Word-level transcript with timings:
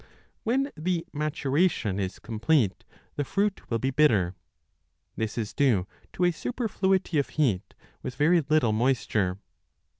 When 0.41 0.71
the 0.75 1.05
maturation 1.13 1.99
is 1.99 2.17
complete, 2.17 2.85
the 3.17 3.23
fruit 3.23 3.69
will 3.69 3.77
be 3.77 3.91
bitter: 3.91 4.33
this 5.15 5.37
is 5.37 5.53
due 5.53 5.85
to 6.13 6.23
a 6.25 6.31
superfluity 6.31 7.11
10 7.19 7.19
of 7.19 7.29
heat 7.29 7.75
with 8.01 8.15
very 8.15 8.41
little 8.41 8.71
moisture. 8.73 9.37